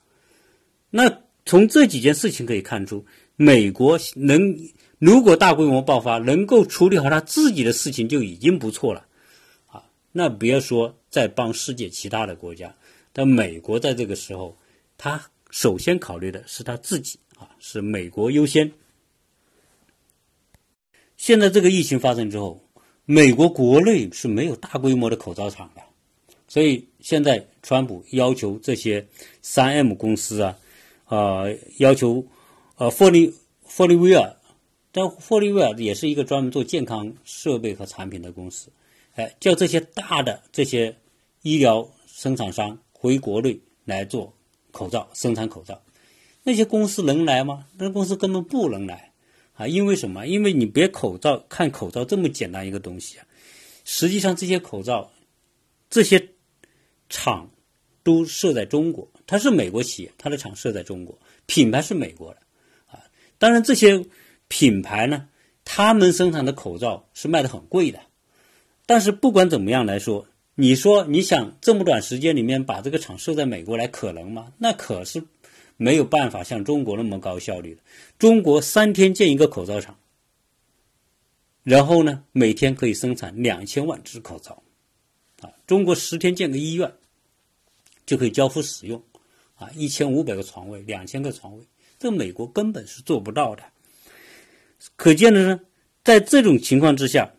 [0.91, 3.07] 那从这几件事情可以看出，
[3.43, 4.57] 美国能
[4.99, 9.05] 如果大规模爆发，能够处理好他自己的事情就已经不错了，
[9.67, 12.73] 啊，那别说再帮世界其他的国家。
[13.13, 14.57] 但美国在这个时候，
[14.97, 18.71] 他首先考虑的是他自己啊，是美国优先。
[21.17, 22.65] 现在这个疫情发生之后，
[23.05, 25.83] 美国国内是没有大规模的口罩厂的，
[26.47, 29.05] 所以现在川普要求这些
[29.41, 30.57] 三 M 公司啊，
[31.07, 31.43] 啊，
[31.79, 32.25] 要求
[32.83, 34.37] 呃霍利霍利威尔，
[34.91, 38.73] 但霍利威尔也是一个专门做健康设备和产品的公司，
[39.15, 40.97] 哎，叫这些大的这些
[41.43, 42.77] 医疗生产商。
[42.93, 44.35] 回国内来做
[44.73, 45.81] 口罩，生产口罩，
[46.43, 47.67] 那些公司能来吗？
[47.79, 49.13] 那公司根本不能来
[49.55, 49.69] 啊！
[49.69, 50.27] 因为什么？
[50.27, 53.27] 因为你别口罩看口罩这么简单一个东西啊，
[53.85, 55.13] 实际上这些口罩，
[55.89, 56.31] 这些
[57.09, 57.49] 厂
[58.03, 61.17] 都设在中国，它是美国企业，它的厂设在中国，
[61.47, 62.41] 品牌是美国的。
[63.43, 64.07] 当然这些
[64.47, 65.27] 品牌呢，
[65.65, 67.99] 他们生产的口罩是卖的很贵的，
[68.87, 70.29] 但是不管怎么样来说。
[70.55, 74.53] 你说你想这么短时间里面把这个厂设在美国来可能吗？
[74.59, 75.25] 那可是
[75.79, 77.81] 没有办法像中国那么高效率的。
[78.19, 79.99] 中国三天建一个口罩厂，
[81.65, 84.63] 然后呢每天可以生产两千万只口罩，
[85.41, 86.93] 啊，中国十天建个医院
[88.05, 89.03] 就可以交付使用，
[89.57, 91.65] 啊，一千五百个床位，两千个床位，
[92.03, 93.63] 这美国根本是做不到的。
[94.97, 95.61] 可见的呢，
[96.03, 97.33] 在这种情况之下，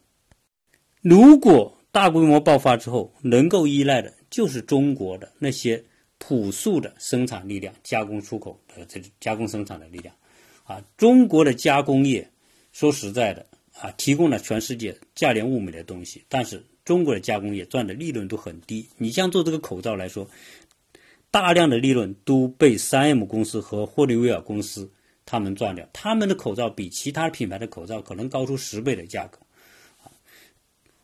[1.02, 5.84] 如果大规模爆发之后，能够依赖的就是中国的那些
[6.18, 10.16] 朴素的生产力量、加工出口的这加工生产的力量，
[10.64, 12.26] 啊，中国的加工业，
[12.72, 13.46] 说实在的，
[13.82, 18.88] 啊，提供了全世界价廉物美的东西，但是中国的加工业赚的利润都很低。
[18.98, 20.26] 你像做这个口罩来说，
[21.34, 24.90] 大量的利润都被三 M 公司和霍利威尔公司
[25.26, 29.40] 他们赚掉，他们的口罩比其他品牌的口罩可能高出十倍的价格，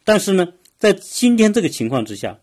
[0.04, 0.54] 但是呢。
[0.80, 2.40] 在今天这个情况之下，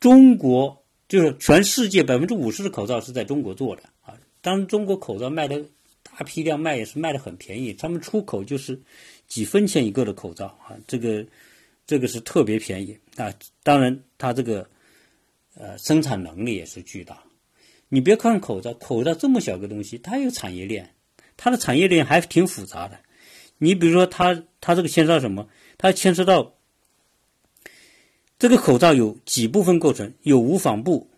[0.00, 4.16] 中国就是全世界百分之五十的口罩是在中国做的啊。
[4.40, 5.62] 当然中国口罩卖的
[6.02, 8.80] 大批量卖也是卖的很便宜，他们出口就是
[9.28, 11.26] 几分钱一个的口罩啊，这个
[11.86, 13.30] 这个是特别便宜啊。
[13.62, 14.66] 当然，它这个
[15.54, 17.22] 呃生产能力也是巨大。
[17.88, 20.94] 你别看口罩，口罩这么小个东西，它有产业链，
[21.36, 22.98] 它的产业链还挺复杂的。
[23.58, 25.48] 你比如说，它它这个牵涉到什么？
[25.78, 26.54] 它牵涉到。
[28.36, 30.12] 这个口罩有几部分构成？
[30.22, 31.08] 有无纺布，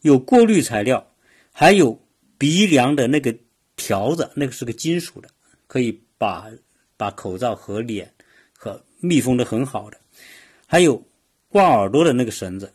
[0.00, 1.12] 有过滤材料，
[1.52, 2.00] 还有
[2.38, 3.36] 鼻梁的那个
[3.76, 5.28] 条子，那个是个金属的，
[5.66, 6.50] 可以把
[6.96, 8.10] 把口罩和脸
[8.56, 10.00] 和密封的很好的。
[10.66, 11.04] 还有
[11.48, 12.72] 挂耳朵的那个绳子。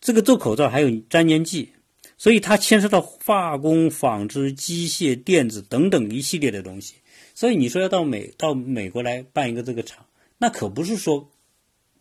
[0.00, 1.70] 这个做口罩还有粘粘剂，
[2.16, 6.94] 所以它牵涉到化工、纺织、机械、电子等等一系列的东西。
[7.34, 10.06] 所以你说要到美到美国来办一个这个厂，
[10.38, 11.30] 那可不是说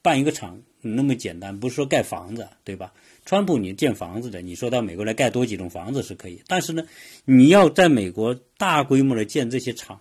[0.01, 0.61] 办一个厂。
[0.81, 2.93] 那么简单，不是说盖房子，对吧？
[3.25, 6.83] 川普你建房子的，你说到美国来盖多几栋房子是可以，但是呢，
[7.25, 9.99] 你要在美国大规模的建这些厂，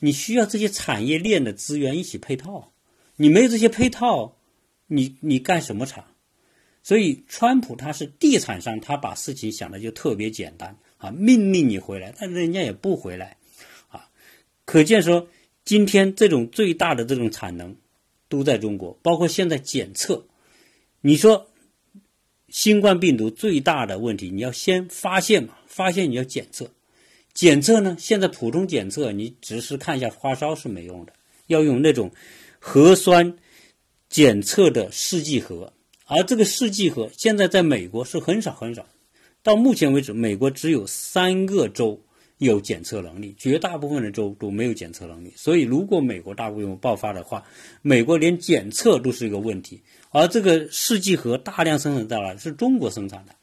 [0.00, 2.72] 你需要这些产业链的资源一起配套，
[3.16, 4.36] 你没有这些配套，
[4.86, 6.04] 你你干什么厂？
[6.86, 13.36] 所以川普他是地产商，他把事情想的就特别简单啊，命令你回来，但人家也不回来
[13.88, 14.08] 啊，
[14.64, 15.26] 可见说
[15.64, 17.74] 今天这种最大的这种产能。
[18.28, 20.26] 都在中国，包括现在检测。
[21.00, 21.48] 你说
[22.48, 25.56] 新冠病毒最大的问题，你要先发现嘛？
[25.68, 26.68] 发现你要检测，
[27.32, 27.96] 检测呢？
[28.00, 31.12] 现在普通检测，你只是看一下发烧是没用的，
[31.46, 32.10] 要用那种
[32.58, 33.36] 核酸
[34.08, 35.72] 检测的试剂盒。
[36.06, 38.86] 而这个试剂盒现在在美国是很少很少，
[39.42, 42.00] 到目前为止，美国只有三个州。
[42.38, 45.32] 有检测能力，绝大部分的州都没有检测能力。
[45.36, 47.42] 所以，如果美国大规模爆发的话，
[47.80, 49.80] 美国连检测都是一个问题。
[50.10, 53.34] 而这个试剂盒大量生产到了是中国生产的。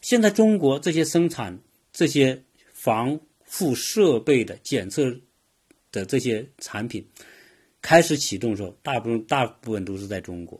[0.00, 1.58] 现在中国这些生产
[1.92, 2.42] 这些
[2.72, 5.14] 防护设备的检测
[5.92, 7.06] 的这些产品
[7.82, 10.58] 开始启动的时候，大部分大部分都是在中国，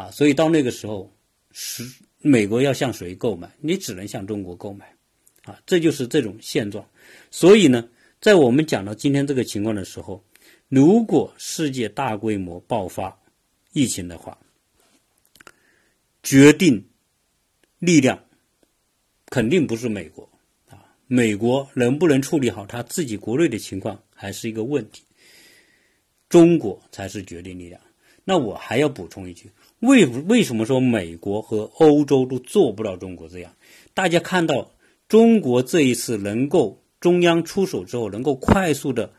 [0.00, 1.12] 啊，所以到那个时候，
[1.52, 1.84] 是
[2.22, 4.96] 美国要向谁购买，你只能向中国购买，
[5.44, 6.88] 啊，这就是这种现状。
[7.30, 7.86] 所以呢，
[8.18, 10.24] 在我们讲到今天这个情况的时候，
[10.68, 13.20] 如果世界大规模爆发
[13.72, 14.38] 疫情的话，
[16.22, 16.82] 决定
[17.78, 18.24] 力量
[19.26, 20.26] 肯定不是美国
[20.70, 25.02] 啊，美国能不能处理好他自己国内的情况还是一个问题，
[26.30, 27.78] 中国才是决定力量。
[28.22, 33.54] 那我还要补充一句，为为什么说美国和欧洲都做不到中国这样？
[33.92, 34.72] 大家看到
[35.08, 39.12] 中国这一次能够中央出手之后，能够快速的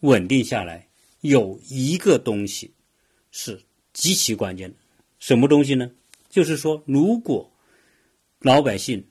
[0.00, 0.88] 稳定下来，
[1.20, 2.72] 有一个东西
[3.30, 4.76] 是极其关键的，
[5.18, 5.90] 什么东西呢？
[6.28, 7.50] 就是说，如果
[8.40, 9.06] 老百姓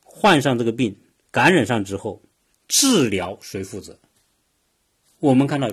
[0.00, 0.96] 患上这个病、
[1.30, 2.22] 感染上之后，
[2.66, 3.98] 治疗谁负责？
[5.20, 5.70] 我们看到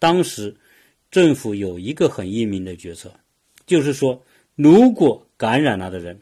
[0.00, 0.56] 当时
[1.10, 3.14] 政府有一个很英明的决策，
[3.66, 6.20] 就是说，如果感染了的人，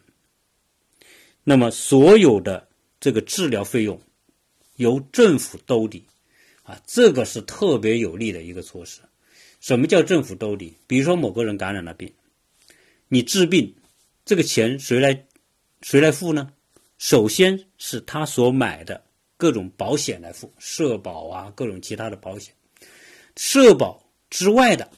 [1.45, 2.69] 那么所有的
[3.01, 4.01] 这个治疗费用
[4.77, 6.05] 由政府兜底，
[6.63, 9.01] 啊，这个是特别有利的一个措施。
[9.61, 10.77] 什么叫政府兜底？
[10.87, 12.13] 比如说某个人感染了病，
[13.09, 13.75] 你治病。
[14.25, 15.27] 这个钱谁来
[15.83, 16.53] 谁来付呢？
[16.99, 19.03] 首先是他所买的
[19.37, 22.55] 各种保险来付，社保啊，各种其他的保险。
[23.37, 24.89] 社保之外的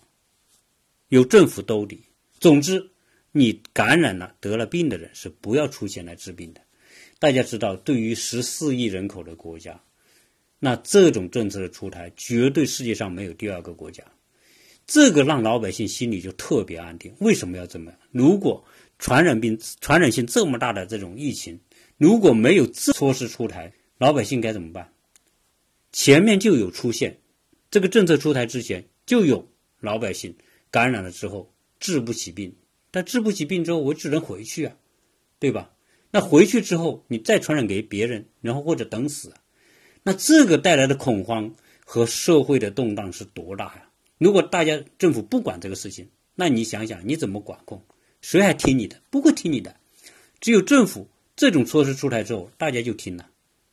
[1.09, 2.05] 由政府兜底。
[2.43, 2.91] 总之，
[3.31, 6.61] 你感染了得了病的人是不要出钱来治病的。
[7.21, 9.81] 大家知道，对于十四亿人口的国家，
[10.59, 14.03] 那这种政策的出台，绝对世界上没有第二个国家。
[14.89, 17.15] 这个让老百姓心里就特别安定。
[17.21, 17.93] 为什么要这么？
[18.11, 18.65] 如果
[18.99, 21.61] 传染病传染性这么大的这种疫情，
[21.97, 24.93] 如果没有措施出台，老百姓该怎么办？
[25.93, 27.21] 前面就有出现，
[27.71, 30.35] 这个政策出台之前就有老百姓
[30.73, 31.52] 感染了之后
[31.83, 32.55] 治不起病，
[32.93, 34.77] 但治不起病之后我只能回去啊，
[35.41, 35.73] 对吧？
[36.13, 39.35] 那回去之后你再传染给别人，然后或者等死，
[40.05, 43.91] 那这个带来的恐慌和社会的动荡是多大呀？
[44.19, 47.85] 如果大家政府不管这个事情，那你想想你怎么管控？
[48.21, 49.03] 谁还听你的？
[49.11, 49.75] 不会听你的。
[50.41, 53.29] 只有政府这种措施出台之后，大家就听了。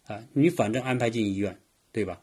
[0.08, 1.60] 啊，你反正安排进医院，
[1.91, 2.19] 对吧？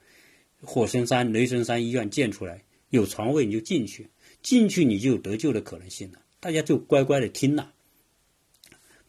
[0.62, 4.09] 火神山、雷神山医院建出来有床位，你就进去，
[4.46, 6.20] 进去你就有得救的可能性了。
[6.38, 7.72] 大家就乖乖的听了。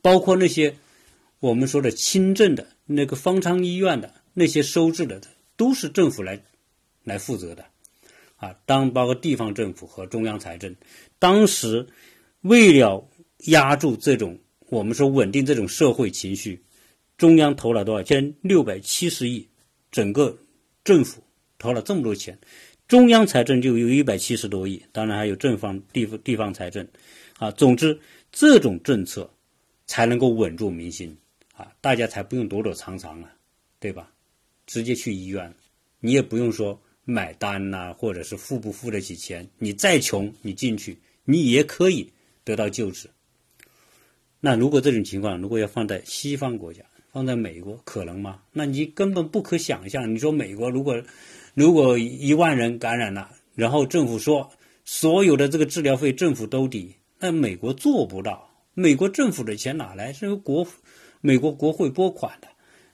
[0.01, 0.75] 包括那些
[1.39, 5.21] 我们说的轻症的那个方舱医院的那些收治的，
[5.55, 6.41] 都是政府来
[7.03, 7.65] 来负责的。
[8.37, 10.75] 啊，当包括地方政府和中央财政，
[11.19, 11.87] 当时。
[12.41, 13.09] 为了
[13.47, 16.63] 压住这种我们说稳定这种社会情绪，
[17.17, 18.35] 中央投了多少钱？
[18.41, 19.49] 六百七十亿，
[19.91, 20.37] 整个
[20.83, 21.23] 政府
[21.57, 22.37] 投了这么多钱，
[22.87, 26.87] 中央财政就有一百七十多亿，当然还有正方地方地方财政，
[27.37, 27.99] 啊，总之
[28.31, 29.29] 这种政策
[29.85, 31.15] 才能够稳住民心
[31.53, 33.33] 啊，大家才不用躲躲藏藏啊，
[33.79, 34.11] 对吧？
[34.65, 35.53] 直接去医院，
[35.99, 42.11] 你也不用说买单呐，或者是付不付得起钱，你再穷，你进去你也可以。
[42.45, 43.09] 得到救治，
[44.39, 48.41] 那如果这种情况如果要放在西方国家，放在美国可能吗？
[48.53, 50.15] 那你根本不可想象。
[50.15, 51.03] 你说美国如果
[51.57, 54.51] 如果一万人感染了，然后政府说
[54.85, 58.51] 所有的这个治疗费政府兜底，那美国做不到。
[58.75, 60.13] 美国政府的钱哪来？
[60.13, 60.67] 是由国
[61.19, 62.47] 美国国会拨款的。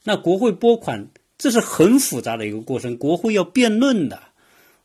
[0.06, 2.96] 那国会拨款，这是很复杂的一个过程。
[2.96, 4.24] 国会要辩论的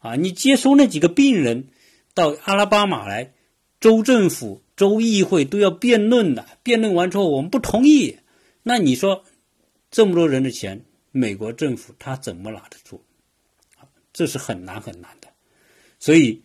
[0.01, 0.17] 啊！
[0.17, 1.69] 你接收那几个病人
[2.14, 3.33] 到阿拉巴马来。
[3.79, 8.19] 州政府、州议会都要辩论的，辩论完之后我们不同意，
[8.64, 9.23] 那你说
[9.88, 13.05] 这么多人的钱，美国政府他怎么拿得住？
[14.19, 15.29] 这是很难很难的。
[16.01, 16.43] 所以，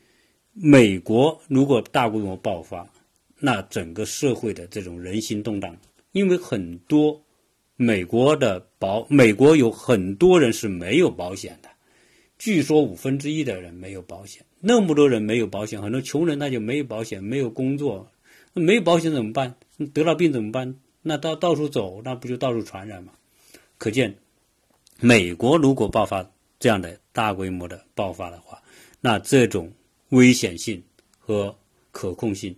[0.54, 2.88] 美国如果大规模爆发，
[3.40, 5.76] 那整个社会的这种人心动荡，
[6.12, 7.20] 因为很多
[7.76, 11.70] 美国的保，美国有很多人是没有保险的，
[12.38, 14.46] 据说五分之一的人没有保险。
[14.60, 18.08] 那么多人没有保险，很多穷人他就没有保险，没有工作，
[18.54, 19.56] 没有保险怎么办？
[19.96, 20.76] 得了病怎么办？
[21.02, 23.14] 那到到处走，那不就到处传染吗？
[23.80, 24.20] 可见，
[25.00, 26.32] 美国如果爆发
[26.64, 28.58] 这样的大规模的爆发的话，
[29.02, 29.70] 那这种
[30.12, 30.82] 危险性
[31.20, 31.54] 和
[31.92, 32.56] 可控性，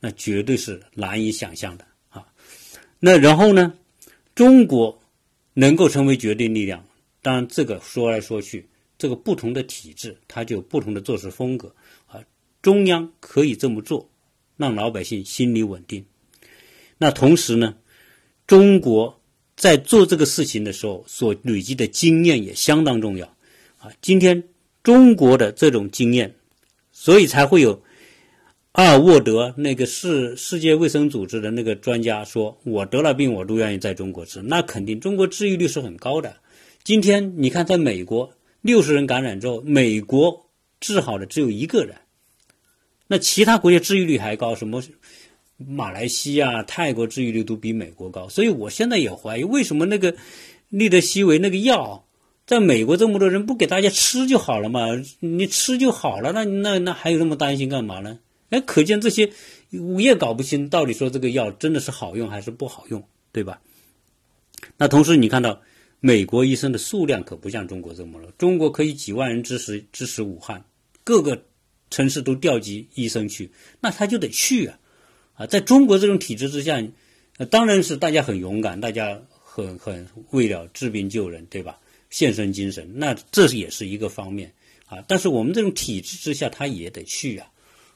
[0.00, 2.26] 那绝对是难以想象的啊。
[2.98, 3.72] 那然后呢，
[4.34, 5.00] 中国
[5.54, 6.84] 能够成为决定力量，
[7.22, 8.68] 当然这个说来说去。
[8.98, 11.74] 这个不同的体制，它就有不同的做事风格
[12.06, 12.22] 啊。
[12.60, 14.10] 中央可以这么做，
[14.58, 16.04] 让老百姓心里稳定。
[16.98, 17.76] 那同时呢，
[18.46, 19.22] 中国
[19.56, 23.37] 在做这个事情的时候所累积的经验也相当重要
[23.78, 23.90] 啊。
[24.00, 24.44] 今天
[24.82, 26.34] 中国的这种经验，
[26.92, 27.82] 所以才会有
[28.72, 36.36] 阿尔沃德那个世世界卫生组织的那个专家说：“我得了病，我都愿意在中国治。”那肯定中国治愈率是很高的。
[36.84, 40.46] 今天你看，在美国六十人感染之后，美国
[40.80, 41.96] 治好的只有一个人，
[43.06, 44.82] 那其他国家治愈率还高，什么？
[45.66, 50.14] 马来西亚、泰国治愈率都比美国高，所以我现在也怀疑，为什么那个
[50.68, 52.06] 利德西韦那个药，
[52.48, 54.86] 在美国这么多人不给大家吃就好了嘛？
[55.20, 58.20] 你吃就好了，那那那还有那么担心干嘛呢？
[58.48, 59.30] 哎，可见这些
[59.70, 63.60] 我也搞不清到底说这个药真的是好用还是不好用，对吧？
[64.78, 65.60] 那同时你看到
[66.00, 70.64] 美国医生的数量可不像中国这么多，中国可以几万人支持支持武汉，
[71.04, 71.42] 各个
[71.90, 74.78] 城市都调集医生去，那他就得去啊。
[75.34, 76.82] 啊，在中国这种体制之下，
[77.50, 81.78] 当然是大家很勇敢，大家很很为了治病救人，对吧？
[82.10, 84.52] 献身精神，那这也是一个方面
[84.86, 85.02] 啊。
[85.06, 87.50] 但是我们这种体制之下，他也得去啊，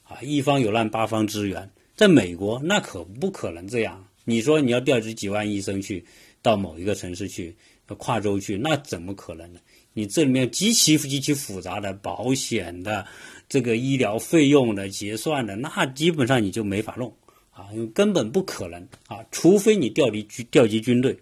[0.04, 1.70] 啊，一方有难八方支援。
[1.94, 4.04] 在美国，那可不可能这样。
[4.24, 6.04] 你说你要调集几万医生去
[6.40, 7.54] 到某一个城市去，
[7.98, 9.60] 跨州去，那怎么可能呢？
[9.92, 13.06] 你这里面极其极其复杂的保险的
[13.48, 17.14] 这个医疗费用的结算的，那基本上你就没法弄。
[17.50, 21.14] 啊，根本不可能啊，除非你调离军调集军队，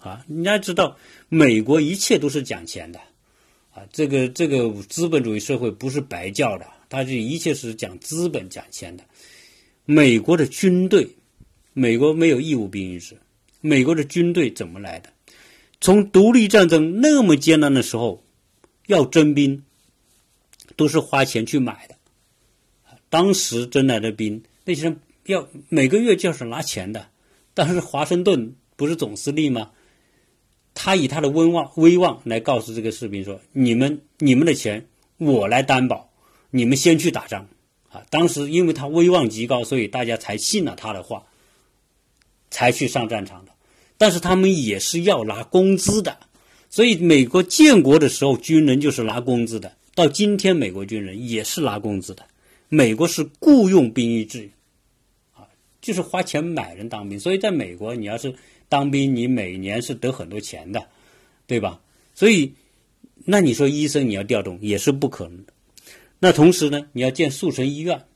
[0.00, 0.96] 啊，你要知道，
[1.28, 2.98] 美国一切都是讲钱的，
[3.72, 9.04] 啊，这个这个资本主义社会不是白教的，它这一切是讲资本讲钱的。
[9.84, 11.16] 美国的军队，
[11.72, 13.16] 美国没有义务兵役制，
[13.60, 15.10] 美国的军队怎么来的？
[15.80, 18.24] 从独立战争那么艰难的时候，
[18.86, 19.62] 要征兵，
[20.76, 21.94] 都是花钱去买的，
[23.08, 25.00] 当时征来的兵，那些人。
[25.26, 27.08] 要每个月就是拿钱的，
[27.54, 29.70] 但是华盛顿不是总司令吗？
[30.82, 34.86] 他以他的威望威望来告诉这个士兵说：“你们你们的钱
[35.18, 36.10] 我来担保，
[36.48, 37.46] 你们先去打仗。”
[37.92, 41.26] 啊，当时因为他威望极高，所以大家才信了他的话，
[42.50, 43.52] 才去上战场的。
[43.98, 46.16] 但是他们也是要拿工资的，
[46.70, 52.24] 所以美国建国的时候军人就是拿工资的，到今天美国军人也是拿工资的。
[52.70, 54.48] 美国是雇佣兵役制。
[55.34, 55.44] 啊
[55.82, 58.34] 就是花钱买人当兵，所以在美国，你要是
[58.70, 60.88] 当兵，你每年是得很多钱的，
[61.46, 61.82] 对吧？
[62.14, 62.54] 所以，
[63.26, 65.52] 那你说医生你要调动也是不可能的。
[66.20, 68.06] 那同时呢，你要建速成医院，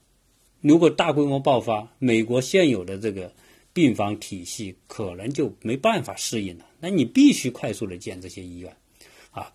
[0.61, 3.32] 如果大规模爆发，美国现有的这个
[3.72, 6.64] 病房体系可能就没办法适应了。
[6.78, 8.74] 那你必须快速的建这些医院，
[9.32, 9.52] 啊，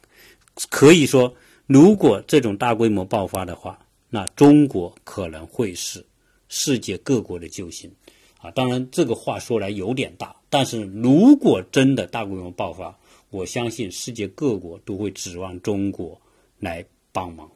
[0.69, 1.33] 可以说，
[1.65, 3.79] 如果这种大规模爆发的话，
[4.09, 6.05] 那中国可能会是。
[6.51, 7.91] 世界各国的救星，
[8.39, 12.97] 啊，当然这个话说来有点大，但是如果真的大规模爆发，
[13.29, 16.19] 我相信世界各国都会指望中国
[16.57, 17.51] 来帮忙，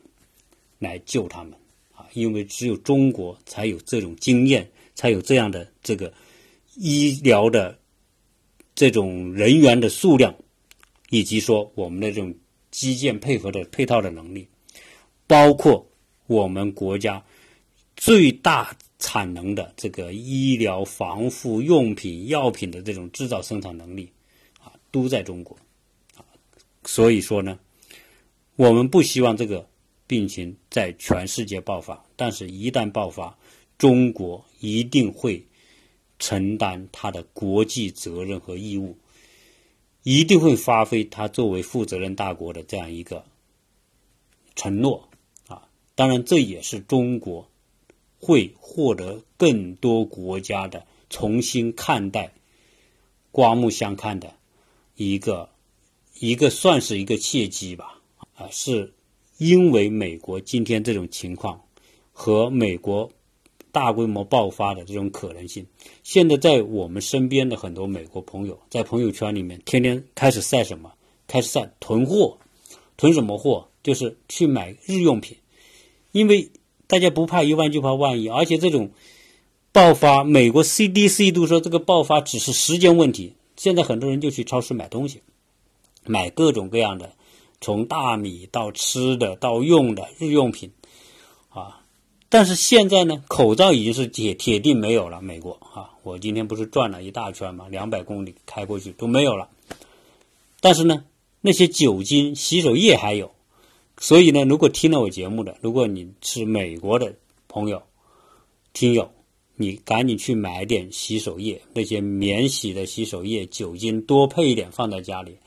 [0.79, 1.53] 来救他们，
[1.95, 6.13] 啊，因为只有中国才有这种经验，才有这样的这个
[6.75, 7.79] 医疗的
[8.75, 10.36] 这种人员的数量，
[11.09, 12.36] 以及说我们的这种
[12.71, 14.45] 基建配合的配套的能力，
[15.27, 15.88] 包括
[16.27, 17.23] 我们国家。
[17.95, 18.75] 最大
[19.06, 24.10] 产能的这个医疗、防护用品、药品的这种制造生产能力，
[24.62, 25.58] 啊，都在中国，
[26.16, 26.24] 啊，
[26.86, 27.60] 所以说呢，
[28.56, 29.68] 我们不希望这个
[30.08, 33.38] 病情在全世界爆发，但是一旦爆发，
[33.78, 35.45] 中国一定会
[36.18, 38.97] 承担它的国际责任和义务，
[40.04, 43.26] 一定会发挥它作为负责任大国的这样一个
[44.56, 45.10] 承诺，
[45.49, 47.49] 啊，当然这也是中国。
[48.26, 52.32] 会获得更多国家的重新看待、
[53.32, 54.34] 刮目相看的
[54.95, 55.49] 一个
[56.19, 57.99] 一个算是一个契机吧。
[58.36, 58.93] 啊，是
[59.39, 61.61] 因为美国今天这种情况
[62.13, 63.11] 和美国
[63.74, 65.67] 大规模爆发的这种可能性，
[66.03, 70.93] 现在在我们身边的很多美国朋友在朋友圈里面天天开始晒什么？
[71.28, 72.38] 开始晒囤货，
[72.95, 73.67] 囤什么货？
[73.84, 75.36] 就是去买日用品，
[76.13, 76.49] 因为。
[76.88, 78.91] 大家不怕一万就怕万一，而且这种
[79.71, 83.34] 爆发，美国 CDC 都说这个爆发只是时间问题。
[83.55, 85.21] 现在很多人就去超市买东西，
[86.05, 87.13] 买各种各样的，
[87.61, 90.71] 从大米到吃的到用的日用品
[91.49, 91.79] 啊。
[92.29, 95.21] 但是现在呢，口罩已经是铁铁定没有了。
[95.21, 99.49] 美国啊，我今天不是转了一大圈嘛，两百公里开过去都没有了。
[100.59, 101.05] 但是呢，
[101.41, 103.31] 那些酒精、洗手液还有。
[103.99, 107.15] 所以呢，如果听了我节目的，如果你是美国的
[107.47, 107.81] 朋友、
[108.73, 109.09] 听友，
[109.55, 115.37] 你赶紧去买点洗手液，那些免洗的洗手液，酒精多配一点放在家里。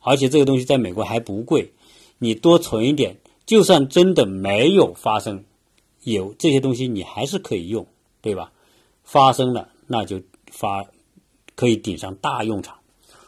[0.00, 1.72] 而且这个东西在美国还不贵，
[2.18, 5.44] 你多存一点，就算真的没有发生，
[6.04, 7.86] 有这些东西你还是可以用，
[8.22, 8.52] 对吧？
[9.02, 10.86] 发生了那就发
[11.56, 12.78] 可以顶上大用场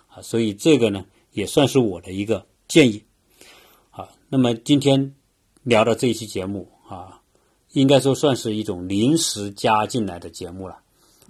[0.08, 3.02] 啊，所以这个呢也算是我的一个建议。
[4.30, 5.14] 那么今天
[5.62, 7.18] 聊的这一期节目啊。
[7.72, 10.80] 应该说算是一种临时加进来的节目了，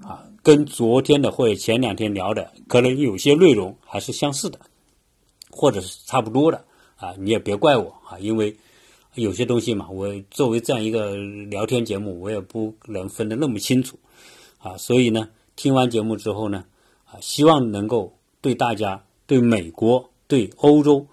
[0.03, 4.59] 啊，跟昨天的或者前两天聊的可能有些内容还是相似的，
[5.51, 6.65] 或者是差不多的，
[6.97, 8.57] 啊，你也别怪我啊，因为
[9.17, 13.99] 有些东西嘛，我作为这样一个聊天节目，我也不能分得那么清楚，
[14.61, 16.65] 啊，所以呢，听完节目之后呢，
[17.05, 21.07] 啊，希望能够对大家对美国对欧洲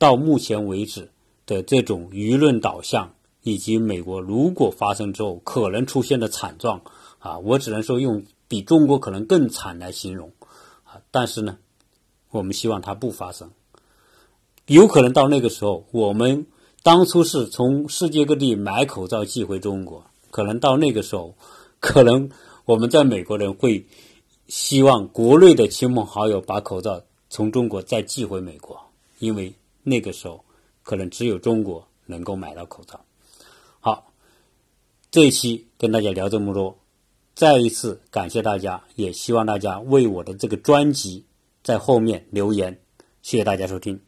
[0.00, 1.08] 到目前为止
[1.46, 3.12] 的这种舆论导向。
[3.42, 6.82] 以及美国如果发生之后可能出现的惨状
[7.20, 10.30] 啊，我只能说用比中国可能更惨来形容
[10.84, 11.00] 啊。
[11.10, 11.56] 但是呢，
[12.30, 13.50] 我们希望它不发生。
[14.66, 16.44] 有可能到那个时候，我们
[16.82, 21.34] 当初是从世界各地买口罩寄回中国，可能到那个时候，
[21.80, 22.28] 可能
[22.66, 23.86] 我们在美国人会
[24.48, 28.78] 希望国内的亲朋好友把口罩从中国再寄回美国，
[29.18, 29.54] 因为
[29.90, 30.44] 那个时候
[30.84, 33.04] 可能只有中国能够买到口罩。
[33.80, 34.12] 好，
[35.10, 36.78] 这一期跟大家聊这么多，
[37.34, 41.24] 再一次感谢大家，也希望大家为我的这个专辑
[41.62, 42.80] 在后面留言，
[43.22, 44.00] 谢谢大家收听。